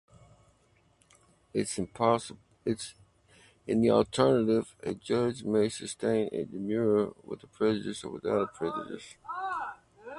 In 1.53 1.67
the 3.81 3.89
alternative, 3.91 4.75
a 4.81 4.95
judge 4.95 5.43
may 5.43 5.69
sustain 5.69 6.27
a 6.31 6.43
demurrer 6.45 7.13
"with 7.23 7.43
prejudice" 7.51 8.03
or 8.03 8.13
"without 8.13 8.51
prejudice". 8.55 9.17